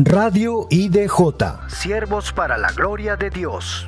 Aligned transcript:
Radio 0.00 0.68
IDJ. 0.70 1.66
Siervos 1.66 2.32
para 2.32 2.56
la 2.56 2.70
gloria 2.70 3.16
de 3.16 3.30
Dios. 3.30 3.87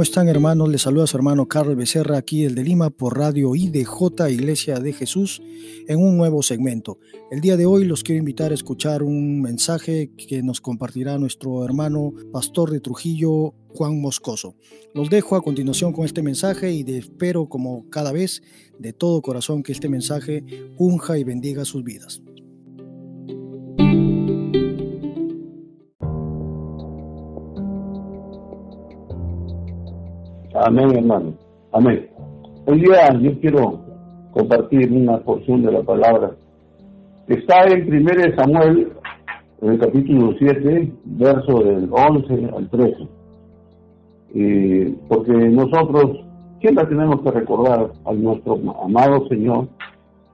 ¿Cómo 0.00 0.04
están 0.04 0.30
hermanos? 0.30 0.70
Les 0.70 0.80
saluda 0.80 1.06
su 1.06 1.18
hermano 1.18 1.46
Carlos 1.46 1.76
Becerra 1.76 2.16
aquí 2.16 2.44
el 2.46 2.54
de 2.54 2.64
Lima 2.64 2.88
por 2.88 3.18
Radio 3.18 3.54
IDJ 3.54 4.30
Iglesia 4.30 4.80
de 4.80 4.94
Jesús 4.94 5.42
en 5.88 6.02
un 6.02 6.16
nuevo 6.16 6.42
segmento. 6.42 6.98
El 7.30 7.42
día 7.42 7.58
de 7.58 7.66
hoy 7.66 7.84
los 7.84 8.02
quiero 8.02 8.18
invitar 8.18 8.50
a 8.50 8.54
escuchar 8.54 9.02
un 9.02 9.42
mensaje 9.42 10.10
que 10.16 10.42
nos 10.42 10.62
compartirá 10.62 11.18
nuestro 11.18 11.66
hermano 11.66 12.14
pastor 12.32 12.70
de 12.70 12.80
Trujillo, 12.80 13.52
Juan 13.74 14.00
Moscoso. 14.00 14.56
Los 14.94 15.10
dejo 15.10 15.36
a 15.36 15.42
continuación 15.42 15.92
con 15.92 16.06
este 16.06 16.22
mensaje 16.22 16.72
y 16.72 16.82
espero 16.96 17.50
como 17.50 17.90
cada 17.90 18.10
vez 18.10 18.42
de 18.78 18.94
todo 18.94 19.20
corazón 19.20 19.62
que 19.62 19.72
este 19.72 19.90
mensaje 19.90 20.46
unja 20.78 21.18
y 21.18 21.24
bendiga 21.24 21.66
sus 21.66 21.84
vidas. 21.84 22.22
Amén, 30.62 30.94
hermano. 30.94 31.32
Amén. 31.72 32.06
Hoy 32.66 32.80
día 32.80 33.10
yo 33.18 33.40
quiero 33.40 33.80
compartir 34.32 34.92
una 34.92 35.16
porción 35.18 35.62
de 35.62 35.72
la 35.72 35.82
palabra 35.82 36.32
está 37.28 37.64
en 37.64 37.88
1 37.88 38.10
Samuel, 38.36 38.92
en 39.62 39.70
el 39.70 39.78
capítulo 39.78 40.34
7, 40.38 40.92
verso 41.04 41.60
del 41.60 41.88
11 41.90 42.50
al 42.54 42.68
13. 42.68 43.08
porque 45.08 45.32
nosotros 45.32 46.26
siempre 46.60 46.86
tenemos 46.88 47.22
que 47.22 47.30
recordar 47.30 47.92
a 48.04 48.12
nuestro 48.12 48.60
amado 48.84 49.26
Señor 49.28 49.66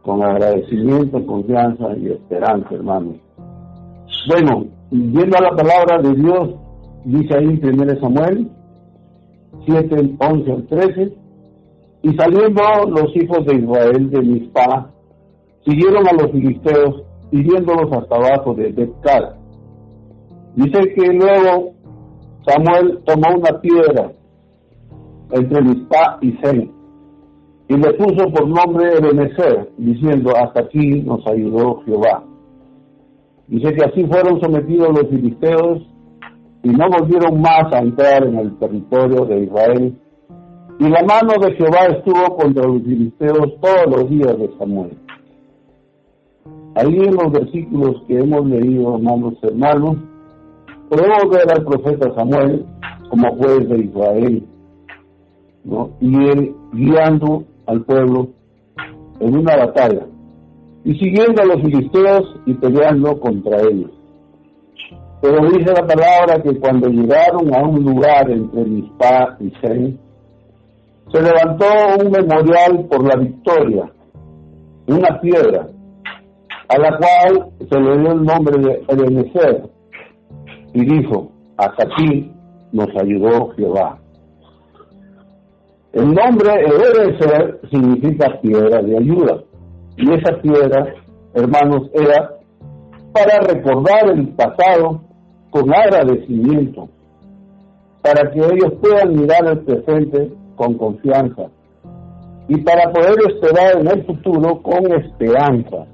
con 0.03 0.25
agradecimiento, 0.25 1.25
confianza 1.25 1.97
y 1.99 2.09
esperanza, 2.09 2.75
hermano. 2.75 3.15
Bueno, 4.29 4.67
viendo 4.91 5.39
a 5.39 5.43
la 5.43 5.51
palabra 5.51 6.03
de 6.03 6.15
Dios, 6.17 6.51
dice 7.05 7.33
ahí 7.39 7.61
en 7.63 7.81
1 7.81 8.01
Samuel 8.01 8.51
7, 9.65 10.17
11 10.19 10.53
al 10.53 10.67
13, 10.67 11.13
y 12.03 12.15
saliendo 12.15 12.63
los 12.89 13.17
hijos 13.17 13.45
de 13.47 13.57
Israel 13.57 14.11
de 14.11 14.23
Mizpah, 14.23 14.91
siguieron 15.65 16.07
a 16.07 16.13
los 16.13 16.31
filisteos, 16.31 17.03
hiriéndolos 17.33 17.91
hasta 17.93 18.17
abajo 18.17 18.55
de 18.55 18.71
Betcar. 18.71 19.37
Dice 20.55 20.95
que 20.95 21.13
luego 21.13 21.73
Samuel 22.47 23.01
tomó 23.05 23.37
una 23.37 23.61
piedra 23.61 24.13
entre 25.33 25.63
Mizpah 25.63 26.19
y 26.21 26.33
Zen 26.43 26.77
y 27.69 27.77
le 27.77 27.93
puso 27.95 28.29
por 28.33 28.49
nombre 28.49 28.97
Ebenezer, 28.97 29.71
diciendo, 29.77 30.33
hasta 30.37 30.61
aquí 30.61 31.03
nos 31.03 31.27
ayudó 31.27 31.83
Jehová. 31.85 32.23
Dice 33.49 33.75
que 33.75 33.85
así 33.85 34.05
fueron 34.07 34.41
sometidos 34.41 34.89
los 34.91 35.09
filisteos 35.09 35.83
y 36.67 36.69
no 36.69 36.89
volvieron 36.89 37.41
más 37.41 37.73
a 37.73 37.79
entrar 37.79 38.27
en 38.27 38.39
el 38.39 38.59
territorio 38.59 39.25
de 39.25 39.45
Israel. 39.45 39.97
Y 40.81 40.89
la 40.89 41.01
mano 41.05 41.35
de 41.41 41.55
Jehová 41.55 41.87
estuvo 41.97 42.37
contra 42.37 42.67
los 42.67 42.83
filisteos 42.83 43.61
todos 43.61 43.87
los 43.89 44.11
días 44.11 44.37
de 44.37 44.51
Samuel. 44.59 44.99
Ahí 46.75 46.97
en 46.97 47.15
los 47.15 47.31
versículos 47.31 48.03
que 48.09 48.19
hemos 48.19 48.47
leído, 48.47 48.97
hermanos 48.97 49.35
hermanos, 49.43 49.97
podemos 50.91 51.31
ver 51.31 51.53
al 51.57 51.65
profeta 51.65 52.13
Samuel 52.17 52.67
como 53.11 53.37
juez 53.37 53.69
de 53.69 53.85
Israel, 53.85 54.45
¿no? 55.63 55.91
y 56.01 56.17
él 56.17 56.55
guiando 56.73 57.45
al 57.67 57.83
pueblo 57.83 58.31
en 59.21 59.37
una 59.37 59.57
batalla, 59.57 60.05
y 60.85 60.95
siguiendo 60.95 61.43
a 61.43 61.47
los 61.47 61.63
filisteos 61.63 62.41
y 62.45 62.55
peleando 62.55 63.21
contra 63.21 63.61
ellos. 63.63 63.93
Pero 65.21 65.49
dice 65.49 65.73
la 65.73 65.87
palabra 65.87 66.43
que 66.43 66.59
cuando 66.61 66.89
llegaron 66.89 67.55
a 67.55 67.63
un 67.67 67.85
lugar 67.85 68.31
entre 68.31 68.65
Mizpah 68.65 69.37
y 69.41 69.51
se 71.11 71.23
levantó 71.23 71.67
un 72.01 72.11
memorial 72.11 72.87
por 72.91 73.07
la 73.07 73.17
victoria, 73.17 73.91
una 74.89 75.21
piedra, 75.21 75.69
a 76.69 76.79
la 76.79 76.99
cual 76.99 77.51
se 77.71 77.81
le 77.81 77.99
dio 77.99 78.13
el 78.13 78.23
nombre 78.25 78.59
de 78.59 78.85
Ebenezer, 78.89 79.71
y 80.75 80.85
dijo, 80.85 81.33
hasta 81.57 81.85
aquí 81.85 82.31
nos 82.73 82.89
ayudó 83.01 83.51
Jehová. 83.57 83.99
El 85.93 86.13
nombre 86.13 86.51
Ebenezer 86.61 87.61
significa 87.71 88.39
piedra 88.43 88.83
de 88.83 88.99
ayuda, 88.99 89.43
y 89.97 90.13
esa 90.13 90.37
piedra, 90.43 90.95
hermanos, 91.35 91.89
era 91.95 92.33
para 93.13 93.39
recordar 93.41 94.11
el 94.11 94.29
pasado 94.35 95.06
con 95.51 95.73
agradecimiento, 95.73 96.89
para 98.03 98.31
que 98.31 98.39
ellos 98.39 98.73
puedan 98.81 99.15
mirar 99.15 99.47
el 99.47 99.61
presente 99.61 100.33
con 100.55 100.75
confianza 100.75 101.49
y 102.49 102.57
para 102.59 102.93
poder 102.93 103.17
esperar 103.29 103.81
en 103.81 103.89
el 103.89 104.07
futuro 104.07 104.63
con 104.63 104.93
esperanza. 104.93 105.87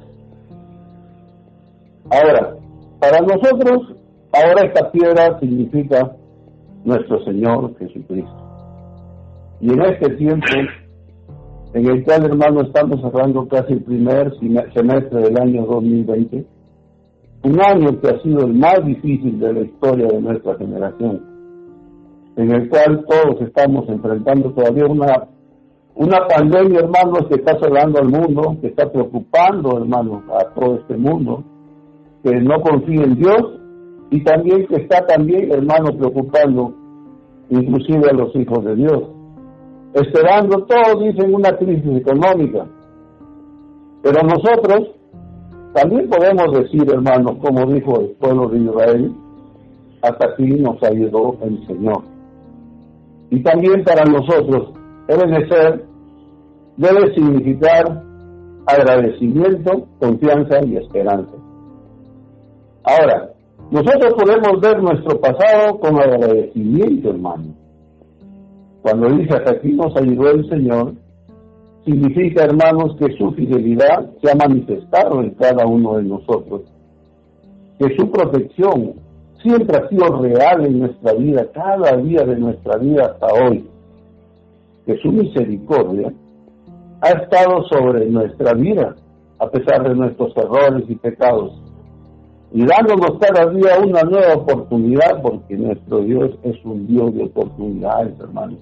Ahora, 2.10 2.56
para 3.00 3.20
nosotros, 3.20 3.96
ahora 4.32 4.66
esta 4.66 4.91
piedra 4.91 5.38
significa 5.41 6.14
nuestro 6.84 7.24
Señor 7.24 7.74
Jesucristo. 7.78 8.36
Y 9.60 9.72
en 9.72 9.80
este 9.82 10.10
tiempo, 10.16 10.46
en 11.74 11.86
el 11.86 12.04
cual, 12.04 12.26
hermano, 12.26 12.62
estamos 12.62 13.00
cerrando 13.00 13.48
casi 13.48 13.74
el 13.74 13.82
primer 13.82 14.32
semestre 14.74 15.20
del 15.20 15.38
año 15.41 15.64
2020, 15.64 16.44
un 17.44 17.60
año 17.60 18.00
que 18.00 18.08
ha 18.08 18.22
sido 18.22 18.47
el 18.47 18.54
más 18.54 18.84
difícil 18.84 19.41
de 19.41 19.53
la 19.53 19.60
historia 19.60 20.06
de 20.06 20.20
nuestra 20.20 20.54
generación, 20.56 21.20
en 22.36 22.50
el 22.53 22.69
cual 22.69 23.04
todos 23.08 23.41
estamos 23.42 23.88
enfrentando 23.88 24.53
todavía 24.53 24.86
una, 24.86 25.28
una 25.94 26.26
pandemia, 26.28 26.80
hermanos, 26.80 27.26
que 27.28 27.34
está 27.34 27.58
cerrando 27.58 27.98
al 27.98 28.08
mundo, 28.08 28.56
que 28.60 28.69
está 28.69 28.91
preocupando, 28.91 29.76
hermanos, 29.76 30.22
a 30.30 30.54
todo 30.54 30.76
este 30.76 30.97
mundo, 30.97 31.42
que 32.22 32.32
no 32.41 32.60
confía 32.60 33.03
en 33.03 33.16
Dios 33.16 33.42
y 34.10 34.22
también 34.22 34.66
que 34.69 34.76
está 34.76 35.04
también, 35.06 35.50
hermano, 35.50 35.97
preocupando 35.98 36.74
inclusive 37.50 38.09
a 38.09 38.14
los 38.14 38.34
hijos 38.36 38.64
de 38.64 38.76
Dios. 38.76 39.03
Esperando, 39.94 40.64
todos 40.64 41.03
dicen 41.03 41.34
una 41.34 41.56
crisis 41.56 41.97
económica, 41.98 42.66
pero 44.03 44.22
nosotros 44.22 45.01
también 45.75 46.09
podemos 46.09 46.53
decir, 46.53 46.83
hermanos, 46.93 47.37
como 47.41 47.65
dijo 47.72 48.00
el 48.00 48.10
pueblo 48.21 48.49
de 48.49 48.59
Israel, 48.59 49.12
hasta 50.03 50.28
aquí 50.28 50.44
nos 50.44 50.83
ayudó 50.83 51.37
el 51.43 51.66
Señor. 51.66 52.03
Y 53.31 53.43
también 53.43 53.83
para 53.84 54.05
nosotros, 54.05 54.72
ser, 55.09 55.84
debe 56.77 57.15
significar 57.15 58.03
agradecimiento, 58.66 59.87
confianza 59.99 60.59
y 60.66 60.77
esperanza. 60.77 61.33
Ahora, 62.84 63.31
nosotros 63.71 64.15
podemos 64.15 64.60
ver 64.60 64.83
nuestro 64.83 65.19
pasado 65.21 65.78
con 65.78 65.99
agradecimiento, 65.99 67.10
hermano. 67.10 67.54
Cuando 68.83 69.09
dice 69.16 69.34
hasta 69.34 69.53
aquí 69.53 69.72
nos 69.72 69.97
ayudó 69.97 70.31
el 70.31 70.49
Señor, 70.49 70.93
significa, 71.84 72.44
hermanos, 72.44 72.97
que 72.98 73.12
su 73.16 73.32
fidelidad 73.32 74.10
se 74.22 74.31
ha 74.31 74.34
manifestado 74.34 75.20
en 75.20 75.31
cada 75.31 75.66
uno 75.66 75.97
de 75.97 76.04
nosotros, 76.04 76.62
que 77.78 77.97
su 77.97 78.10
protección 78.10 78.94
siempre 79.43 79.76
ha 79.76 79.88
sido 79.88 80.22
real 80.22 80.65
en 80.65 80.81
nuestra 80.81 81.12
vida, 81.15 81.47
cada 81.53 81.97
día 81.97 82.24
de 82.24 82.36
nuestra 82.36 82.77
vida 82.77 83.06
hasta 83.06 83.27
hoy, 83.27 83.68
que 84.86 84.97
su 84.98 85.10
misericordia 85.10 86.12
ha 87.01 87.09
estado 87.09 87.65
sobre 87.65 88.06
nuestra 88.06 88.54
vida, 88.54 88.95
a 89.39 89.51
pesar 89.51 89.89
de 89.89 89.95
nuestros 89.95 90.36
errores 90.36 90.84
y 90.89 90.95
pecados, 90.95 91.60
y 92.53 92.65
dándonos 92.65 93.18
cada 93.18 93.51
día 93.51 93.78
una 93.84 94.03
nueva 94.03 94.34
oportunidad, 94.34 95.21
porque 95.22 95.56
nuestro 95.56 96.01
Dios 96.01 96.30
es 96.45 96.56
un 96.65 96.86
Dios 96.86 97.15
de 97.15 97.24
oportunidades, 97.24 98.15
hermanos. 98.21 98.59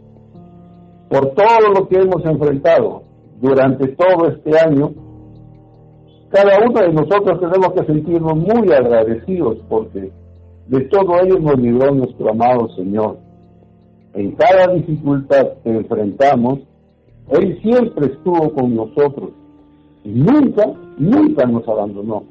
Por 1.10 1.34
todo 1.34 1.70
lo 1.74 1.88
que 1.88 1.96
hemos 1.96 2.24
enfrentado, 2.24 3.02
durante 3.40 3.88
todo 3.88 4.28
este 4.28 4.58
año, 4.58 4.92
cada 6.30 6.58
uno 6.64 6.80
de 6.80 6.92
nosotros 6.92 7.40
tenemos 7.40 7.72
que 7.72 7.84
sentirnos 7.86 8.36
muy 8.36 8.72
agradecidos 8.72 9.58
porque 9.68 10.12
de 10.68 10.80
todo 10.82 11.20
ello 11.22 11.38
nos 11.40 11.58
libró 11.58 11.92
nuestro 11.92 12.30
amado 12.30 12.68
Señor. 12.76 13.18
En 14.14 14.32
cada 14.32 14.72
dificultad 14.74 15.48
que 15.64 15.70
enfrentamos, 15.70 16.60
Él 17.30 17.58
siempre 17.62 18.06
estuvo 18.06 18.52
con 18.52 18.74
nosotros. 18.74 19.30
Nunca, 20.04 20.72
nunca 20.98 21.46
nos 21.46 21.66
abandonó. 21.68 22.24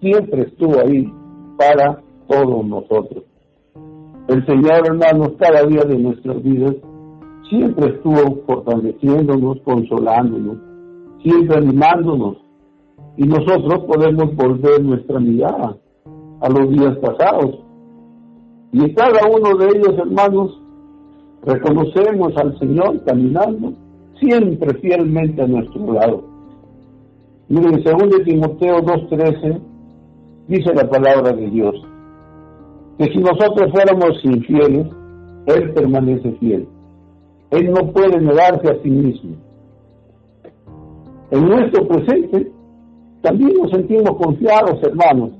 Siempre 0.00 0.42
estuvo 0.42 0.80
ahí 0.80 1.12
para 1.56 2.00
todos 2.26 2.64
nosotros. 2.66 3.24
El 4.28 4.44
Señor, 4.46 4.86
hermanos, 4.86 5.32
cada 5.38 5.64
día 5.64 5.82
de 5.84 5.98
nuestras 5.98 6.42
vidas 6.42 6.74
siempre 7.48 7.88
estuvo 7.94 8.42
fortaleciéndonos, 8.46 9.60
consolándonos, 9.64 10.56
siempre 11.22 11.56
animándonos. 11.56 12.36
Y 13.16 13.26
nosotros 13.26 13.84
podemos 13.84 14.34
volver 14.34 14.82
nuestra 14.82 15.20
mirada 15.20 15.76
a 16.40 16.48
los 16.48 16.70
días 16.70 16.96
pasados. 16.98 17.60
Y 18.72 18.92
cada 18.94 19.28
uno 19.28 19.56
de 19.56 19.66
ellos, 19.66 19.98
hermanos, 19.98 20.60
reconocemos 21.44 22.36
al 22.36 22.58
Señor 22.58 23.02
caminando 23.04 23.72
siempre 24.20 24.74
fielmente 24.80 25.42
a 25.42 25.46
nuestro 25.46 25.92
lado. 25.92 26.24
Miren, 27.48 27.82
según 27.84 28.08
de 28.10 28.24
Timoteo 28.24 28.78
2.13, 28.78 29.60
dice 30.48 30.74
la 30.74 30.88
palabra 30.88 31.32
de 31.32 31.50
Dios, 31.50 31.74
que 32.98 33.04
si 33.12 33.18
nosotros 33.18 33.70
fuéramos 33.70 34.24
infieles, 34.24 34.86
Él 35.46 35.72
permanece 35.74 36.32
fiel. 36.40 36.66
Él 37.54 37.70
no 37.70 37.92
puede 37.92 38.20
negarse 38.20 38.68
a 38.68 38.82
sí 38.82 38.90
mismo. 38.90 39.36
En 41.30 41.44
nuestro 41.48 41.86
presente, 41.86 42.50
también 43.22 43.52
nos 43.62 43.70
sentimos 43.70 44.16
confiados, 44.16 44.82
hermanos. 44.82 45.30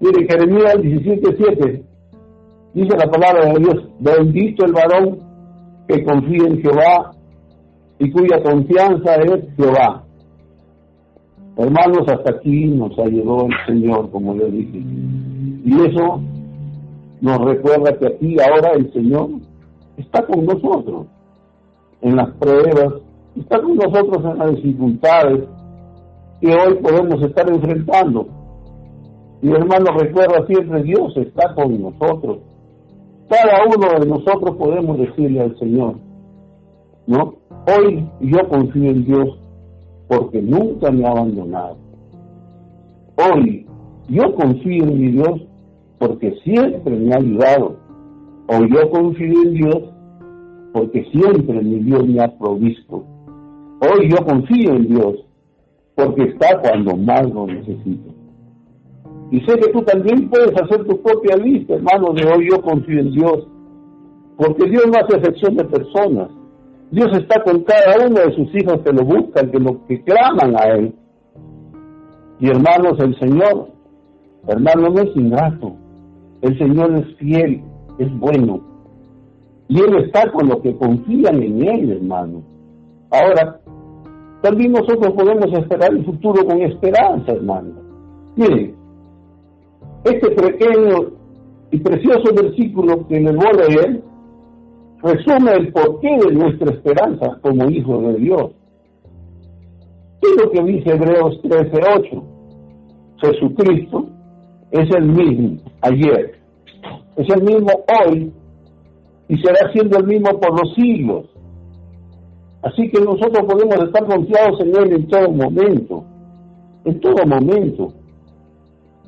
Mire, 0.00 0.26
Jeremías 0.28 0.74
17.7 0.78 1.82
dice 2.74 2.96
la 2.96 3.08
palabra 3.08 3.52
de 3.52 3.60
Dios, 3.60 3.88
bendito 4.00 4.64
el 4.64 4.72
varón 4.72 5.18
que 5.86 6.02
confía 6.02 6.48
en 6.48 6.62
Jehová 6.62 7.12
y 8.00 8.10
cuya 8.10 8.42
confianza 8.42 9.14
es 9.16 9.44
Jehová. 9.56 10.02
Hermanos, 11.56 12.08
hasta 12.08 12.38
aquí 12.38 12.66
nos 12.66 12.98
ayudó 12.98 13.46
el 13.46 13.66
Señor, 13.66 14.10
como 14.10 14.34
le 14.34 14.50
dije. 14.50 14.78
Y 15.64 15.74
eso 15.74 16.20
nos 17.20 17.38
recuerda 17.38 17.96
que 17.98 18.06
aquí 18.08 18.36
ahora 18.40 18.72
el 18.72 18.92
Señor 18.92 19.28
está 19.96 20.26
con 20.26 20.44
nosotros 20.44 21.06
en 22.02 22.16
las 22.16 22.30
pruebas, 22.36 22.94
está 23.36 23.60
con 23.60 23.76
nosotros 23.76 24.24
en 24.24 24.38
las 24.38 24.50
dificultades 24.56 25.48
que 26.40 26.48
hoy 26.48 26.74
podemos 26.82 27.22
estar 27.22 27.50
enfrentando. 27.50 28.26
Y 29.42 29.50
hermano, 29.50 29.86
recuerda 29.98 30.46
siempre, 30.46 30.82
Dios 30.82 31.16
está 31.16 31.54
con 31.54 31.80
nosotros. 31.80 32.38
Cada 33.28 33.64
uno 33.64 34.00
de 34.00 34.06
nosotros 34.06 34.56
podemos 34.56 34.98
decirle 34.98 35.40
al 35.40 35.58
Señor, 35.58 35.96
¿no? 37.06 37.34
Hoy 37.66 38.08
yo 38.20 38.48
confío 38.48 38.90
en 38.90 39.04
Dios 39.04 39.38
porque 40.08 40.42
nunca 40.42 40.90
me 40.90 41.06
ha 41.06 41.10
abandonado. 41.10 41.76
Hoy 43.16 43.66
yo 44.08 44.34
confío 44.34 44.84
en 44.84 45.00
mi 45.00 45.12
Dios 45.12 45.42
porque 45.98 46.34
siempre 46.42 46.96
me 46.96 47.12
ha 47.12 47.18
ayudado. 47.18 47.76
Hoy 48.48 48.68
yo 48.72 48.90
confío 48.90 49.42
en 49.44 49.54
Dios 49.54 49.82
porque 50.72 51.04
siempre 51.12 51.62
mi 51.62 51.80
Dios 51.80 52.06
me 52.06 52.22
ha 52.22 52.38
provisto. 52.38 53.04
Hoy 53.80 54.10
yo 54.10 54.24
confío 54.24 54.74
en 54.74 54.88
Dios, 54.88 55.16
porque 55.94 56.24
está 56.24 56.60
cuando 56.60 56.96
más 56.96 57.28
lo 57.32 57.46
necesito. 57.46 58.14
Y 59.30 59.40
sé 59.40 59.58
que 59.58 59.72
tú 59.72 59.82
también 59.82 60.28
puedes 60.28 60.52
hacer 60.60 60.84
tu 60.84 61.00
propia 61.02 61.36
lista, 61.36 61.74
hermano, 61.74 62.12
de 62.12 62.26
hoy 62.26 62.48
yo 62.50 62.60
confío 62.60 63.00
en 63.00 63.12
Dios, 63.12 63.46
porque 64.36 64.68
Dios 64.68 64.84
no 64.86 64.98
hace 64.98 65.16
excepción 65.16 65.56
de 65.56 65.64
personas. 65.64 66.30
Dios 66.90 67.08
está 67.12 67.42
con 67.44 67.62
cada 67.62 68.06
uno 68.06 68.16
de 68.20 68.34
sus 68.34 68.54
hijos 68.54 68.80
que 68.84 68.92
lo 68.92 69.04
buscan, 69.04 69.50
que 69.50 69.60
lo 69.60 69.86
que 69.86 70.02
claman 70.02 70.56
a 70.56 70.74
Él. 70.74 70.94
Y 72.40 72.48
hermanos, 72.48 72.98
el 72.98 73.16
Señor, 73.20 73.68
hermano, 74.48 74.88
no 74.88 75.00
es 75.00 75.14
ingrato. 75.14 75.76
El 76.42 76.58
Señor 76.58 76.94
es 76.96 77.16
fiel, 77.16 77.62
es 77.98 78.18
bueno. 78.18 78.69
Y 79.70 79.80
Él 79.80 80.04
está 80.04 80.28
con 80.32 80.48
los 80.48 80.60
que 80.62 80.76
confían 80.76 81.40
en 81.40 81.62
Él, 81.62 81.92
hermano. 81.92 82.42
Ahora, 83.12 83.60
también 84.42 84.72
nosotros 84.72 85.12
podemos 85.12 85.46
esperar 85.56 85.92
el 85.92 86.04
futuro 86.04 86.44
con 86.44 86.60
esperanza, 86.60 87.30
hermano. 87.30 87.74
Miren, 88.34 88.74
este 90.04 90.28
pequeño 90.30 91.12
y 91.70 91.78
precioso 91.78 92.34
versículo 92.34 93.06
que 93.06 93.20
les 93.20 93.32
voy 93.36 93.46
a 93.46 93.52
leer 93.52 94.02
resume 95.04 95.52
el 95.52 95.72
porqué 95.72 96.18
de 96.18 96.34
nuestra 96.34 96.74
esperanza 96.74 97.38
como 97.40 97.70
hijos 97.70 98.02
de 98.08 98.14
Dios. 98.14 98.50
¿Qué 100.20 100.30
es 100.30 100.44
lo 100.44 100.50
que 100.50 100.62
dice 100.64 100.90
Hebreos 100.90 101.40
13:8? 101.44 102.22
Jesucristo 103.18 104.08
es 104.72 104.88
el 104.96 105.08
mismo 105.10 105.60
ayer, 105.82 106.40
es 107.16 107.28
el 107.36 107.42
mismo 107.44 107.70
hoy 108.04 108.32
y 109.30 109.38
será 109.38 109.70
siendo 109.72 109.96
el 109.96 110.06
mismo 110.08 110.40
por 110.40 110.50
los 110.58 110.74
siglos. 110.74 111.26
Así 112.62 112.90
que 112.90 113.00
nosotros 113.00 113.46
podemos 113.46 113.76
estar 113.76 114.04
confiados 114.04 114.60
en 114.60 114.76
Él 114.76 114.92
en 114.92 115.06
todo 115.06 115.30
momento, 115.30 116.04
en 116.84 117.00
todo 117.00 117.24
momento. 117.24 117.92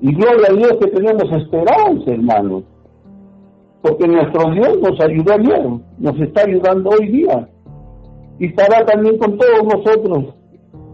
Y 0.00 0.14
gloria 0.14 0.46
a 0.48 0.54
Dios 0.54 0.74
que 0.80 0.90
tenemos 0.92 1.24
esperanza, 1.24 2.12
hermanos, 2.12 2.62
porque 3.82 4.06
nuestro 4.06 4.52
Dios 4.52 4.78
nos 4.80 5.00
ayudó 5.00 5.32
ayer, 5.32 5.66
nos 5.98 6.20
está 6.20 6.42
ayudando 6.42 6.90
hoy 6.90 7.08
día, 7.08 7.48
y 8.38 8.46
estará 8.46 8.86
también 8.86 9.18
con 9.18 9.36
todos 9.36 9.64
nosotros 9.64 10.34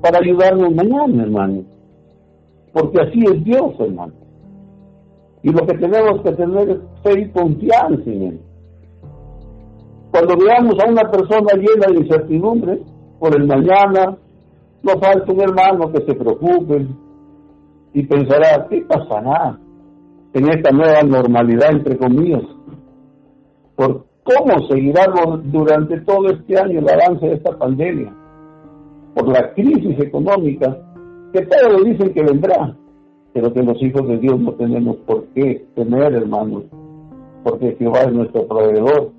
para 0.00 0.20
ayudarnos 0.20 0.74
mañana, 0.74 1.22
hermano, 1.22 1.64
porque 2.72 2.98
así 3.02 3.22
es 3.24 3.44
Dios, 3.44 3.74
hermano. 3.78 4.14
Y 5.42 5.50
lo 5.50 5.66
que 5.66 5.74
tenemos 5.74 6.22
que 6.22 6.32
tener 6.32 6.70
es 6.70 6.78
fe 7.02 7.20
y 7.20 7.28
confianza 7.28 8.10
en 8.10 8.22
Él. 8.22 8.47
Cuando 10.18 10.44
veamos 10.44 10.74
a 10.80 10.90
una 10.90 11.08
persona 11.08 11.52
llena 11.54 11.86
de 11.92 12.00
incertidumbre 12.00 12.80
por 13.20 13.36
el 13.36 13.46
mañana, 13.46 14.16
no 14.82 14.92
falta 15.00 15.32
un 15.32 15.40
hermano 15.40 15.92
que 15.92 16.00
se 16.06 16.14
preocupe 16.14 16.88
y 17.92 18.02
pensará, 18.04 18.66
¿qué 18.68 18.82
pasará 18.82 19.56
en 20.32 20.48
esta 20.48 20.72
nueva 20.72 21.02
normalidad, 21.04 21.70
entre 21.70 21.96
comillas? 21.96 22.42
¿Por 23.76 24.06
cómo 24.24 24.66
seguirá 24.68 25.06
durante 25.44 26.00
todo 26.00 26.30
este 26.30 26.58
año 26.58 26.80
el 26.80 26.88
avance 26.88 27.24
de 27.24 27.34
esta 27.34 27.56
pandemia? 27.56 28.12
Por 29.14 29.28
la 29.28 29.52
crisis 29.54 30.00
económica 30.00 30.78
que 31.32 31.46
todos 31.46 31.84
dicen 31.84 32.12
que 32.12 32.24
vendrá, 32.24 32.76
pero 33.32 33.52
que 33.52 33.62
los 33.62 33.80
hijos 33.80 34.08
de 34.08 34.18
Dios 34.18 34.40
no 34.40 34.52
tenemos 34.54 34.96
por 35.06 35.26
qué 35.26 35.64
temer, 35.76 36.12
hermanos, 36.12 36.64
porque 37.44 37.76
Jehová 37.78 38.00
es 38.00 38.12
nuestro 38.12 38.48
proveedor 38.48 39.17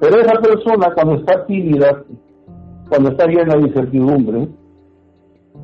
pero 0.00 0.20
esa 0.20 0.40
persona 0.40 0.94
cuando 0.94 1.16
está 1.16 1.44
tímida, 1.46 2.04
cuando 2.88 3.10
está 3.10 3.26
llena 3.26 3.54
de 3.56 3.62
incertidumbre, 3.62 4.48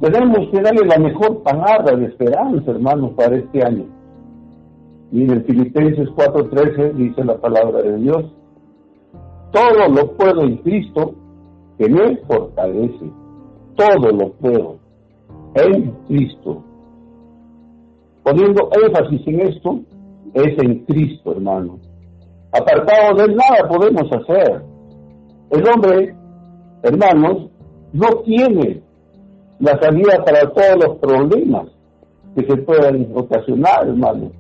tenemos 0.01 0.49
que 0.51 0.61
darle 0.61 0.87
la 0.87 0.99
mejor 0.99 1.43
palabra 1.43 1.97
de 1.97 2.07
esperanza, 2.07 2.71
hermanos, 2.71 3.13
para 3.17 3.37
este 3.37 3.65
año. 3.65 3.85
Y 5.13 5.23
en 5.23 5.31
el 5.31 5.45
Filipenses 5.45 6.09
4:13 6.11 6.95
dice 6.95 7.25
la 7.25 7.37
palabra 7.37 7.83
de 7.83 7.97
Dios, 7.99 8.25
todo 9.53 9.89
lo 9.89 10.17
puedo 10.17 10.43
en 10.43 10.57
Cristo 10.59 11.15
que 11.79 11.89
me 11.89 12.17
fortalece. 12.27 13.11
Todo 13.77 14.11
lo 14.11 14.33
puedo 14.33 14.77
en 15.55 15.91
Cristo. 16.09 16.63
Poniendo 18.25 18.71
énfasis 18.85 19.27
en 19.27 19.41
esto, 19.41 19.81
es 20.33 20.59
en 20.59 20.85
Cristo, 20.87 21.33
hermanos. 21.33 21.81
Apartado 22.57 23.17
de 23.17 23.25
él 23.25 23.37
nada 23.37 23.69
podemos 23.69 24.05
hacer. 24.13 24.63
El 25.51 25.69
hombre, 25.69 26.15
hermanos, 26.85 27.51
no 27.93 28.09
tiene 28.25 28.81
la 29.59 29.77
salida 29.81 30.25
para 30.25 30.53
todos 30.53 30.85
los 30.85 30.99
problemas 30.99 31.67
que 32.37 32.47
se 32.47 32.57
puedan 32.59 33.09
ocasionar, 33.13 33.89
hermanos. 33.89 34.31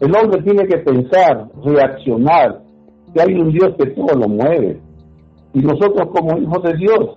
El 0.00 0.14
hombre 0.14 0.42
tiene 0.42 0.66
que 0.66 0.78
pensar, 0.78 1.48
reaccionar, 1.64 2.60
que 3.14 3.22
hay 3.22 3.32
un 3.34 3.52
Dios 3.52 3.74
que 3.78 3.86
todo 3.90 4.18
lo 4.18 4.28
mueve. 4.28 4.80
Y 5.54 5.60
nosotros 5.60 6.08
como 6.14 6.36
hijos 6.36 6.62
de 6.62 6.74
Dios, 6.74 7.16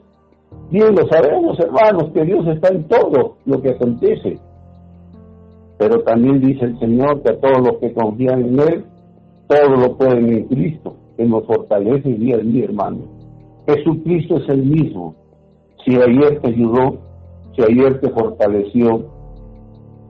bien 0.71 0.95
lo 0.95 1.05
sabemos, 1.09 1.59
hermanos, 1.59 2.11
que 2.13 2.23
Dios 2.23 2.47
está 2.47 2.69
en 2.69 2.87
todo 2.87 3.35
lo 3.45 3.61
que 3.61 3.71
acontece. 3.71 4.39
Pero 5.77 6.01
también 6.03 6.39
dice 6.39 6.63
el 6.63 6.79
Señor 6.79 7.21
que 7.23 7.31
a 7.31 7.39
todos 7.39 7.59
los 7.59 7.77
que 7.79 7.93
confían 7.93 8.41
en 8.41 8.59
Él, 8.59 8.85
todo 9.47 9.75
lo 9.75 9.97
pueden 9.97 10.29
en 10.29 10.43
Cristo, 10.47 10.95
que 11.15 11.25
nos 11.25 11.45
fortalece 11.45 12.09
día 12.09 12.35
a 12.35 12.39
día, 12.39 12.65
hermano. 12.65 12.99
Jesucristo 13.67 14.37
es 14.37 14.49
el 14.49 14.63
mismo. 14.63 15.15
Si 15.85 15.95
ayer 15.95 16.39
te 16.41 16.49
ayudó, 16.49 16.99
si 17.55 17.63
ayer 17.63 17.99
te 18.01 18.09
fortaleció, 18.09 19.05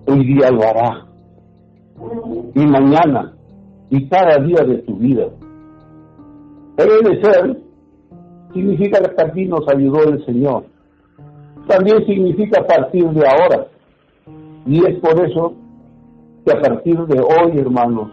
hoy 0.08 0.26
día 0.26 0.50
lo 0.52 0.64
hará. 0.64 1.06
Y 2.56 2.66
mañana, 2.66 3.34
y 3.90 4.08
cada 4.08 4.38
día 4.44 4.64
de 4.66 4.78
tu 4.80 4.96
vida. 4.96 5.28
Debe 6.78 7.22
ser 7.22 7.58
significa 8.54 9.00
que 9.02 9.24
aquí 9.24 9.46
nos 9.46 9.68
ayudó 9.68 10.04
el 10.04 10.26
Señor. 10.26 10.66
También 11.68 12.06
significa 12.06 12.62
a 12.62 12.66
partir 12.66 13.08
de 13.10 13.28
ahora. 13.28 13.68
Y 14.66 14.86
es 14.86 15.00
por 15.00 15.26
eso 15.26 15.54
que 16.46 16.54
a 16.54 16.62
partir 16.62 16.98
de 17.06 17.20
hoy, 17.20 17.60
hermanos, 17.60 18.12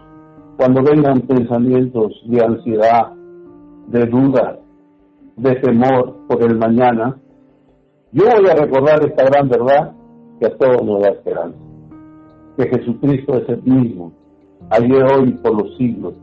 cuando 0.57 0.81
vengan 0.83 1.21
pensamientos 1.21 2.13
de 2.25 2.43
ansiedad, 2.43 3.13
de 3.87 4.05
duda, 4.05 4.59
de 5.35 5.55
temor 5.55 6.15
por 6.27 6.41
el 6.43 6.57
mañana, 6.57 7.17
yo 8.11 8.23
voy 8.23 8.49
a 8.49 8.55
recordar 8.55 9.05
esta 9.05 9.25
gran 9.25 9.49
verdad 9.49 9.93
que 10.39 10.47
a 10.47 10.57
todos 10.57 10.81
nos 10.83 11.01
da 11.01 11.09
esperanza. 11.09 11.57
Que 12.57 12.69
Jesucristo 12.69 13.35
es 13.35 13.49
el 13.49 13.63
mismo, 13.63 14.13
ayer, 14.69 15.03
hoy, 15.11 15.33
por 15.43 15.61
los 15.61 15.75
siglos. 15.77 16.13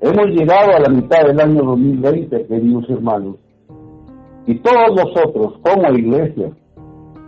Hemos 0.00 0.26
llegado 0.26 0.76
a 0.76 0.80
la 0.80 0.90
mitad 0.90 1.26
del 1.26 1.40
año 1.40 1.62
2020, 1.62 2.46
queridos 2.46 2.90
hermanos, 2.90 3.36
y 4.46 4.54
todos 4.60 4.94
nosotros, 4.94 5.54
como 5.62 5.96
iglesia, 5.96 6.50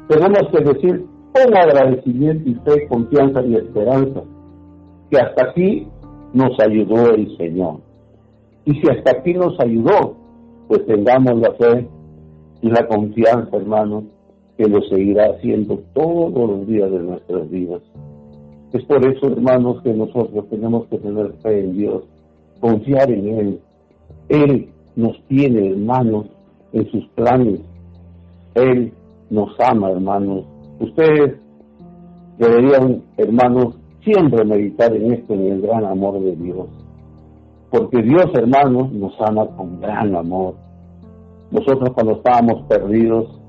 tenemos 0.08 0.42
que 0.52 0.64
decir 0.64 1.06
con 1.32 1.56
agradecimiento 1.56 2.48
y 2.48 2.54
fe, 2.54 2.88
confianza 2.88 3.42
y 3.42 3.56
esperanza, 3.56 4.22
que 5.10 5.18
hasta 5.18 5.50
aquí 5.50 5.88
nos 6.32 6.58
ayudó 6.60 7.14
el 7.14 7.36
Señor. 7.36 7.80
Y 8.64 8.74
si 8.74 8.88
hasta 8.88 9.12
aquí 9.12 9.34
nos 9.34 9.58
ayudó, 9.60 10.16
pues 10.68 10.86
tengamos 10.86 11.40
la 11.40 11.52
fe 11.52 11.88
y 12.62 12.70
la 12.70 12.86
confianza, 12.86 13.56
hermanos, 13.56 14.04
que 14.56 14.68
lo 14.68 14.82
seguirá 14.82 15.30
haciendo 15.30 15.82
todos 15.94 16.50
los 16.50 16.66
días 16.66 16.90
de 16.90 16.98
nuestras 17.00 17.50
vidas. 17.50 17.82
Es 18.72 18.84
por 18.84 19.04
eso, 19.04 19.26
hermanos, 19.26 19.82
que 19.82 19.92
nosotros 19.92 20.48
tenemos 20.48 20.86
que 20.86 20.98
tener 20.98 21.32
fe 21.42 21.60
en 21.60 21.76
Dios, 21.76 22.04
confiar 22.60 23.10
en 23.10 23.26
Él. 23.26 23.60
Él 24.28 24.68
nos 24.94 25.20
tiene, 25.26 25.70
hermanos, 25.70 26.26
en 26.72 26.88
sus 26.90 27.04
planes. 27.16 27.60
Él 28.54 28.92
nos 29.30 29.58
ama, 29.58 29.90
hermanos. 29.90 30.44
Ustedes 30.78 31.36
deberían, 32.38 33.02
hermanos, 33.16 33.74
siempre 34.04 34.44
meditar 34.44 34.94
en 34.94 35.12
esto, 35.12 35.34
en 35.34 35.46
el 35.46 35.60
gran 35.62 35.84
amor 35.84 36.20
de 36.20 36.36
Dios. 36.36 36.66
Porque 37.70 38.02
Dios, 38.02 38.26
hermanos, 38.34 38.92
nos 38.92 39.14
ama 39.20 39.46
con 39.56 39.80
gran 39.80 40.14
amor. 40.14 40.54
Nosotros 41.50 41.90
cuando 41.94 42.14
estábamos 42.14 42.62
perdidos, 42.68 43.40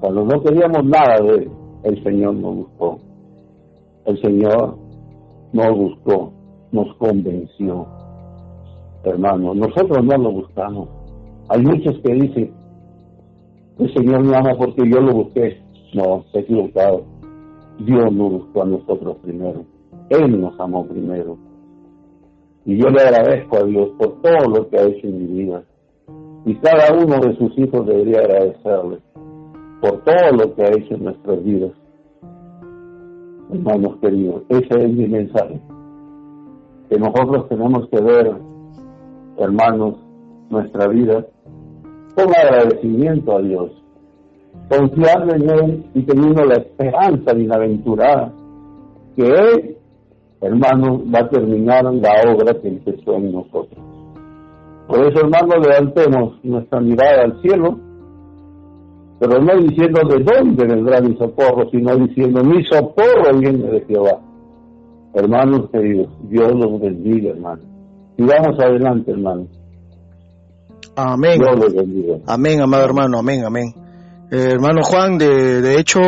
cuando 0.00 0.24
no 0.24 0.42
queríamos 0.42 0.84
nada 0.84 1.20
de 1.22 1.34
Él, 1.34 1.50
el 1.84 2.02
Señor 2.02 2.34
nos 2.34 2.56
buscó. 2.56 2.98
El 4.06 4.20
Señor 4.20 4.76
nos 5.52 5.76
buscó, 5.76 6.32
nos 6.72 6.94
convenció. 6.96 7.86
Hermanos, 9.04 9.56
nosotros 9.56 10.04
no 10.04 10.16
lo 10.16 10.32
buscamos. 10.32 10.88
Hay 11.48 11.62
muchos 11.62 11.98
que 12.02 12.14
dicen, 12.14 12.52
el 13.78 13.94
Señor 13.94 14.24
me 14.24 14.36
ama 14.36 14.54
porque 14.56 14.88
yo 14.88 15.00
lo 15.00 15.12
busqué. 15.12 15.60
No, 15.94 16.24
se 16.32 16.40
equivocado. 16.40 17.02
Dios 17.80 18.12
nos 18.12 18.32
buscó 18.32 18.62
a 18.62 18.66
nosotros 18.66 19.16
primero. 19.22 19.64
Él 20.12 20.40
nos 20.40 20.58
amó 20.60 20.86
primero. 20.86 21.36
Y 22.64 22.76
yo 22.76 22.88
le 22.90 23.00
agradezco 23.00 23.56
a 23.56 23.64
Dios 23.64 23.90
por 23.98 24.20
todo 24.20 24.48
lo 24.48 24.68
que 24.68 24.78
ha 24.78 24.84
hecho 24.84 25.06
en 25.08 25.18
mi 25.18 25.42
vida. 25.42 25.62
Y 26.44 26.54
cada 26.56 26.94
uno 26.94 27.18
de 27.18 27.36
sus 27.36 27.56
hijos 27.58 27.86
debería 27.86 28.20
agradecerle 28.20 28.98
por 29.80 30.02
todo 30.04 30.32
lo 30.32 30.54
que 30.54 30.62
ha 30.62 30.68
hecho 30.68 30.94
en 30.94 31.04
nuestras 31.04 31.42
vidas. 31.42 31.72
Hermanos 33.52 33.96
queridos, 34.00 34.42
ese 34.48 34.84
es 34.84 34.92
mi 34.92 35.06
mensaje. 35.08 35.60
Que 36.88 36.98
nosotros 36.98 37.48
tenemos 37.48 37.88
que 37.88 38.00
ver, 38.00 38.32
hermanos, 39.38 39.96
nuestra 40.50 40.88
vida 40.88 41.26
con 42.14 42.26
agradecimiento 42.28 43.36
a 43.36 43.42
Dios, 43.42 43.70
confiando 44.68 45.34
en 45.34 45.50
Él 45.50 45.84
y 45.94 46.02
teniendo 46.02 46.44
la 46.44 46.54
esperanza 46.54 47.32
bienaventurada 47.32 48.32
que 49.16 49.26
Él, 49.26 49.76
hermanos, 50.42 51.02
va 51.14 51.20
a 51.20 51.28
terminar 51.28 51.84
la 51.84 52.10
obra 52.32 52.52
que 52.60 52.68
empezó 52.68 53.14
en 53.14 53.32
nosotros. 53.32 53.78
Por 54.88 54.98
eso, 55.06 55.20
hermanos, 55.20 55.66
levantemos 55.66 56.44
nuestra 56.44 56.80
mirada 56.80 57.24
al 57.24 57.40
cielo, 57.40 57.78
pero 59.20 59.40
no 59.40 59.56
diciendo 59.56 60.00
de 60.08 60.24
dónde 60.24 60.66
vendrá 60.66 61.00
mi 61.00 61.16
socorro, 61.16 61.70
sino 61.70 61.96
diciendo 61.96 62.42
mi 62.42 62.64
socorro 62.64 63.38
viene 63.38 63.70
de 63.70 63.80
Jehová. 63.86 64.18
Hermanos 65.14 65.70
queridos, 65.70 66.08
Dios 66.28 66.52
los 66.54 66.80
bendiga, 66.80 67.30
hermanos. 67.30 67.64
Y 68.16 68.24
vamos 68.24 68.58
adelante, 68.58 69.12
hermanos. 69.12 69.46
Amén. 70.96 71.38
Dios 71.38 71.58
los 71.58 71.74
bendiga. 71.74 72.16
Amén, 72.26 72.60
amado 72.60 72.84
hermano, 72.84 73.18
amén, 73.18 73.44
amén. 73.44 73.74
Eh, 74.30 74.48
hermano 74.52 74.82
Juan, 74.82 75.18
de, 75.18 75.60
de 75.60 75.78
hecho, 75.78 76.00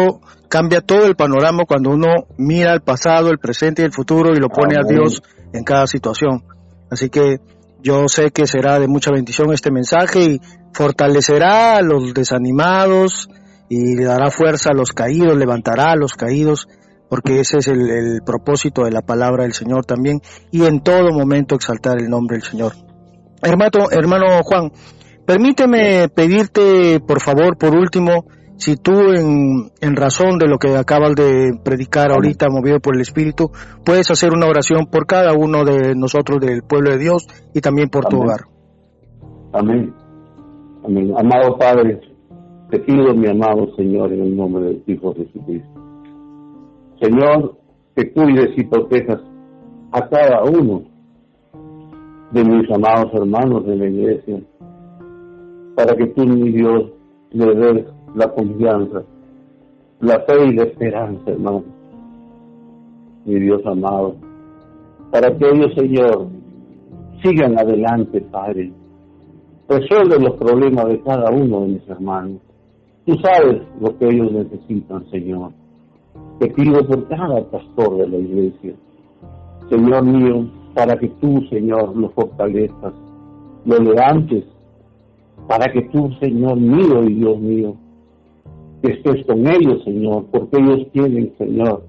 cambia 0.48 0.80
todo 0.80 1.06
el 1.06 1.16
panorama 1.16 1.64
cuando 1.66 1.90
uno 1.90 2.26
mira 2.36 2.72
el 2.72 2.80
pasado, 2.80 3.30
el 3.30 3.38
presente 3.38 3.82
y 3.82 3.84
el 3.84 3.92
futuro 3.92 4.32
y 4.32 4.40
lo 4.40 4.48
pone 4.48 4.76
a 4.76 4.86
Dios 4.86 5.22
en 5.52 5.64
cada 5.64 5.86
situación. 5.86 6.44
Así 6.90 7.10
que 7.10 7.38
yo 7.82 8.08
sé 8.08 8.30
que 8.30 8.46
será 8.46 8.78
de 8.78 8.88
mucha 8.88 9.10
bendición 9.10 9.52
este 9.52 9.70
mensaje 9.70 10.22
y 10.22 10.40
fortalecerá 10.72 11.76
a 11.76 11.82
los 11.82 12.14
desanimados 12.14 13.28
y 13.68 13.96
le 13.96 14.04
dará 14.04 14.30
fuerza 14.30 14.70
a 14.70 14.74
los 14.74 14.92
caídos, 14.92 15.36
levantará 15.36 15.92
a 15.92 15.96
los 15.96 16.14
caídos, 16.14 16.68
porque 17.08 17.40
ese 17.40 17.58
es 17.58 17.68
el, 17.68 18.20
propósito 18.24 18.84
de 18.84 18.90
la 18.90 19.02
palabra 19.02 19.44
del 19.44 19.52
Señor 19.52 19.84
también, 19.84 20.20
y 20.50 20.64
en 20.64 20.82
todo 20.82 21.12
momento 21.12 21.54
exaltar 21.54 22.00
el 22.00 22.08
nombre 22.08 22.38
del 22.38 22.46
Señor. 22.46 22.72
Hermano, 23.42 23.90
hermano 23.90 24.42
Juan, 24.42 24.72
permíteme 25.26 26.08
pedirte, 26.08 27.00
por 27.00 27.20
favor, 27.20 27.56
por 27.56 27.74
último, 27.76 28.26
si 28.56 28.76
tú 28.76 28.92
en, 28.92 29.70
en, 29.80 29.96
razón 29.96 30.38
de 30.38 30.46
lo 30.46 30.58
que 30.58 30.76
acabas 30.76 31.14
de 31.14 31.58
predicar 31.64 32.12
ahorita, 32.12 32.48
movido 32.48 32.78
por 32.80 32.94
el 32.94 33.00
Espíritu, 33.00 33.50
puedes 33.84 34.10
hacer 34.10 34.32
una 34.32 34.46
oración 34.46 34.86
por 34.86 35.06
cada 35.06 35.32
uno 35.32 35.64
de 35.64 35.94
nosotros 35.96 36.40
del 36.40 36.62
pueblo 36.62 36.90
de 36.90 36.98
Dios 36.98 37.26
y 37.52 37.60
también 37.60 37.88
por 37.88 38.06
tu 38.06 38.18
hogar. 38.18 38.42
Amén. 39.52 39.92
Amén. 40.84 41.14
Amado 41.16 41.58
Padre, 41.58 42.00
te 42.70 42.78
pido, 42.80 43.14
mi 43.14 43.28
amado 43.28 43.74
Señor, 43.76 44.12
en 44.12 44.22
el 44.22 44.36
nombre 44.36 44.64
del 44.64 44.82
Hijo 44.86 45.14
Jesucristo. 45.14 45.68
Señor, 47.00 47.56
que 47.96 48.12
cuides 48.12 48.56
y 48.56 48.64
protejas 48.64 49.20
a 49.92 50.08
cada 50.08 50.42
uno 50.44 50.82
de 52.32 52.44
mis 52.44 52.70
amados 52.70 53.12
hermanos 53.14 53.66
de 53.66 53.76
la 53.76 53.86
iglesia, 53.86 54.40
para 55.76 55.94
que 55.96 56.06
tú, 56.08 56.24
mi 56.26 56.50
Dios, 56.50 56.90
le 57.30 57.54
des 57.54 57.93
la 58.14 58.32
confianza, 58.32 59.02
la 60.00 60.20
fe 60.20 60.46
y 60.46 60.54
la 60.54 60.62
esperanza, 60.64 61.30
hermano. 61.30 61.64
Mi 63.24 63.40
Dios 63.40 63.64
amado, 63.66 64.16
para 65.10 65.36
que 65.36 65.48
ellos, 65.48 65.72
Señor, 65.74 66.28
sigan 67.22 67.58
adelante, 67.58 68.20
Padre. 68.20 68.72
Resuelve 69.68 70.18
los 70.20 70.34
problemas 70.34 70.86
de 70.88 71.00
cada 71.00 71.30
uno 71.30 71.62
de 71.62 71.68
mis 71.68 71.88
hermanos. 71.88 72.40
Tú 73.06 73.14
sabes 73.22 73.62
lo 73.80 73.96
que 73.98 74.08
ellos 74.08 74.30
necesitan, 74.32 75.08
Señor. 75.10 75.52
Te 76.38 76.48
pido 76.50 76.86
por 76.86 77.08
cada 77.08 77.42
pastor 77.50 77.96
de 77.98 78.08
la 78.08 78.18
iglesia, 78.18 78.74
Señor 79.70 80.04
mío, 80.04 80.46
para 80.74 80.96
que 80.96 81.08
tú, 81.20 81.40
Señor, 81.48 81.96
lo 81.96 82.10
fortalezcas, 82.10 82.92
lo 83.64 83.78
levantes, 83.78 84.44
para 85.48 85.72
que 85.72 85.82
tú, 85.82 86.10
Señor 86.20 86.56
mío 86.58 87.04
y 87.04 87.14
Dios 87.14 87.38
mío, 87.38 87.76
que 88.84 88.92
estés 88.92 89.24
con 89.24 89.46
ellos, 89.46 89.82
Señor, 89.82 90.26
porque 90.30 90.58
ellos 90.60 90.86
tienen, 90.92 91.32
Señor, 91.38 91.84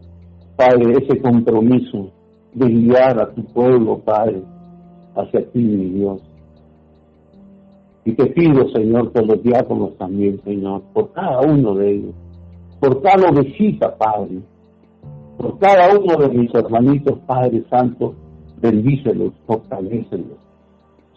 Padre, 0.55 0.93
ese 1.03 1.19
compromiso 1.21 2.09
de 2.53 2.69
guiar 2.69 3.19
a 3.19 3.33
tu 3.33 3.43
pueblo, 3.47 3.99
Padre, 3.99 4.41
hacia 5.13 5.45
ti, 5.51 5.59
mi 5.59 5.89
Dios. 5.89 6.21
Y 8.05 8.13
te 8.13 8.27
pido, 8.27 8.69
Señor, 8.69 9.11
por 9.11 9.27
los 9.27 9.43
diáconos 9.43 9.97
también, 9.97 10.39
Señor, 10.45 10.83
por 10.93 11.11
cada 11.11 11.41
uno 11.41 11.75
de 11.75 11.95
ellos, 11.95 12.15
por 12.79 13.01
cada 13.01 13.29
ovejita, 13.29 13.97
Padre, 13.97 14.39
por 15.37 15.59
cada 15.59 15.97
uno 15.97 16.15
de 16.15 16.29
mis 16.29 16.55
hermanitos, 16.55 17.19
Padre 17.25 17.61
Santo, 17.69 18.15
bendícelos, 18.61 19.33
fortalecelos. 19.45 20.37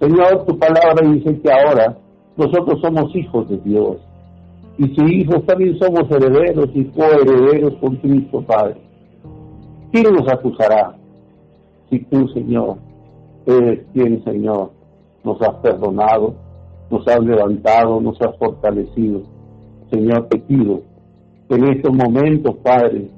Señor, 0.00 0.44
tu 0.44 0.58
palabra 0.58 1.08
dice 1.08 1.40
que 1.40 1.52
ahora 1.52 1.96
nosotros 2.36 2.80
somos 2.80 3.14
hijos 3.14 3.48
de 3.48 3.58
Dios 3.58 4.07
y 4.78 4.86
si 4.94 5.04
hijos 5.22 5.44
también 5.44 5.76
somos 5.76 6.08
herederos 6.08 6.70
y 6.72 6.84
coherederos 6.84 7.74
con 7.80 7.96
Cristo 7.96 8.40
Padre. 8.42 8.76
¿Quién 9.90 10.14
nos 10.14 10.28
acusará? 10.28 10.96
Si 11.90 11.98
tú, 12.04 12.28
Señor, 12.28 12.76
eres 13.44 13.84
quien, 13.92 14.22
Señor, 14.22 14.70
nos 15.24 15.42
has 15.42 15.54
perdonado, 15.56 16.34
nos 16.90 17.06
has 17.08 17.20
levantado, 17.24 18.00
nos 18.00 18.20
has 18.22 18.36
fortalecido. 18.38 19.22
Señor, 19.90 20.28
te 20.28 20.38
pido 20.38 20.82
que 21.48 21.56
en 21.56 21.64
estos 21.72 21.92
momentos, 21.92 22.54
Padre, 22.62 23.10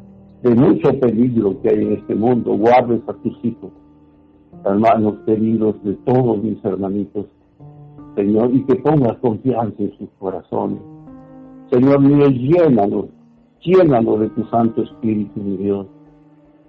de 0.42 0.54
mucho 0.54 0.98
peligro 0.98 1.60
que 1.60 1.68
hay 1.68 1.82
en 1.82 1.92
este 1.92 2.14
mundo, 2.14 2.56
guardes 2.56 3.02
a 3.06 3.12
tus 3.12 3.36
hijos, 3.44 3.70
hermanos 4.64 5.16
queridos 5.26 5.74
de 5.84 5.92
todos 6.06 6.42
mis 6.42 6.64
hermanitos, 6.64 7.26
Señor, 8.16 8.54
y 8.54 8.64
que 8.64 8.76
pongas 8.76 9.18
confianza 9.18 9.82
en 9.82 9.92
sus 9.98 10.08
corazones 10.18 10.80
Señor 11.70 12.00
mío, 12.00 12.28
llénanos, 12.28 13.06
llénanos 13.62 14.20
de 14.20 14.28
tu 14.30 14.44
Santo 14.46 14.82
Espíritu, 14.82 15.40
mi 15.40 15.56
Dios. 15.56 15.86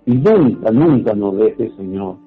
Y 0.06 0.14
nunca, 0.16 0.72
nunca 0.72 1.14
nos 1.14 1.38
dejes, 1.38 1.74
Señor. 1.76 2.18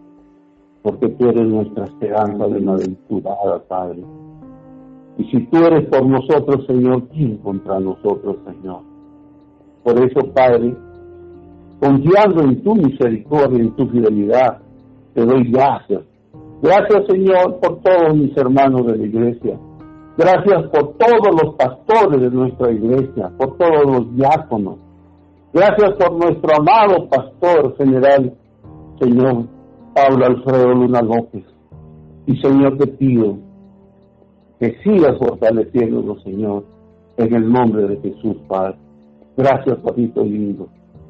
porque 0.83 1.09
tú 1.09 1.29
eres 1.29 1.47
nuestra 1.47 1.85
esperanza 1.85 2.47
de 2.47 2.71
aventurada, 2.71 3.59
Padre. 3.69 4.05
Y 5.17 5.25
si 5.31 5.47
tú 5.47 5.57
eres 5.65 5.89
por 5.89 6.05
nosotros, 6.07 6.67
Señor, 6.67 7.05
¿quién 7.09 7.39
contra 7.39 7.81
nosotros, 7.81 8.37
Señor? 8.45 8.81
Por 9.83 9.99
eso, 9.99 10.21
Padre, 10.35 10.77
confiando 11.81 12.43
en 12.43 12.63
tu 12.63 12.75
misericordia, 12.75 13.61
en 13.61 13.71
tu 13.77 13.87
fidelidad, 13.87 14.59
te 15.15 15.25
doy 15.25 15.51
gracias. 15.51 16.03
Gracias, 16.61 17.07
Señor, 17.09 17.61
por 17.61 17.81
todos 17.81 18.15
mis 18.15 18.37
hermanos 18.37 18.87
de 18.87 18.97
la 18.97 19.07
iglesia. 19.07 19.59
Gracias 20.17 20.69
por 20.71 20.95
todos 20.97 21.43
los 21.43 21.55
pastores 21.57 22.21
de 22.21 22.31
nuestra 22.31 22.71
iglesia, 22.71 23.33
por 23.37 23.57
todos 23.57 23.85
los 23.85 24.15
diáconos. 24.15 24.77
Gracias 25.53 25.93
por 25.95 26.13
nuestro 26.13 26.51
amado 26.57 27.09
pastor 27.09 27.77
general, 27.77 28.33
Señor 29.01 29.47
Pablo 29.95 30.27
Alfredo 30.27 30.69
Luna 30.75 31.03
López. 31.03 31.45
Y 32.27 32.37
Señor, 32.41 32.79
te 32.79 32.87
pido 32.87 33.39
que 34.61 34.77
sigas 34.83 35.19
fortaleciéndonos, 35.19 36.23
Señor, 36.23 36.65
en 37.17 37.35
el 37.35 37.53
nombre 37.53 37.87
de 37.87 37.97
Jesús, 38.01 38.37
Padre. 38.49 38.77
Gracias, 39.37 39.77
papito 39.79 40.25
lindo. 40.25 40.69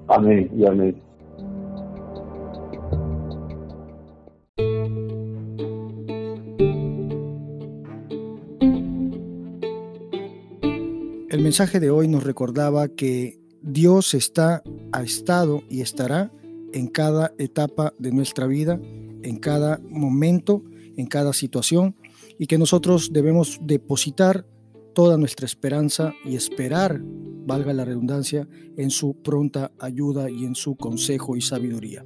Amén 0.08 0.50
y 0.56 0.66
amén. 0.66 1.00
Mensaje 11.44 11.78
de 11.78 11.90
hoy 11.90 12.08
nos 12.08 12.24
recordaba 12.24 12.88
que 12.88 13.38
Dios 13.60 14.14
está, 14.14 14.62
ha 14.92 15.02
estado 15.02 15.62
y 15.68 15.82
estará 15.82 16.32
en 16.72 16.86
cada 16.86 17.34
etapa 17.36 17.92
de 17.98 18.12
nuestra 18.12 18.46
vida, 18.46 18.80
en 19.22 19.36
cada 19.36 19.78
momento, 19.90 20.62
en 20.96 21.04
cada 21.04 21.34
situación, 21.34 21.96
y 22.38 22.46
que 22.46 22.56
nosotros 22.56 23.12
debemos 23.12 23.58
depositar 23.60 24.46
toda 24.94 25.18
nuestra 25.18 25.46
esperanza 25.46 26.14
y 26.24 26.36
esperar, 26.36 27.00
valga 27.46 27.72
la 27.72 27.84
redundancia, 27.84 28.48
en 28.76 28.90
su 28.90 29.14
pronta 29.14 29.72
ayuda 29.78 30.30
y 30.30 30.44
en 30.44 30.54
su 30.54 30.76
consejo 30.76 31.36
y 31.36 31.40
sabiduría. 31.40 32.04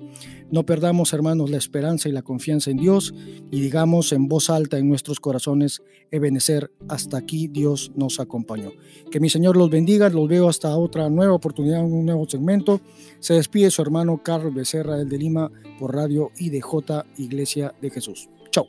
No 0.50 0.64
perdamos, 0.64 1.12
hermanos, 1.12 1.50
la 1.50 1.58
esperanza 1.58 2.08
y 2.08 2.12
la 2.12 2.22
confianza 2.22 2.70
en 2.70 2.78
Dios 2.78 3.14
y 3.50 3.60
digamos 3.60 4.12
en 4.12 4.28
voz 4.28 4.50
alta 4.50 4.78
en 4.78 4.88
nuestros 4.88 5.20
corazones, 5.20 5.82
Ebenecer, 6.10 6.72
hasta 6.88 7.18
aquí 7.18 7.48
Dios 7.48 7.92
nos 7.94 8.18
acompañó. 8.18 8.72
Que 9.10 9.20
mi 9.20 9.28
Señor 9.28 9.56
los 9.56 9.70
bendiga, 9.70 10.08
los 10.08 10.28
veo 10.28 10.48
hasta 10.48 10.76
otra 10.76 11.08
nueva 11.10 11.34
oportunidad, 11.34 11.84
un 11.84 12.06
nuevo 12.06 12.28
segmento. 12.28 12.80
Se 13.20 13.34
despide 13.34 13.70
su 13.70 13.82
hermano 13.82 14.22
Carlos 14.22 14.54
Becerra, 14.54 15.00
el 15.00 15.08
de 15.08 15.18
Lima, 15.18 15.50
por 15.78 15.94
Radio 15.94 16.30
IDJ, 16.38 17.04
Iglesia 17.18 17.74
de 17.80 17.90
Jesús. 17.90 18.28
Chao. 18.50 18.66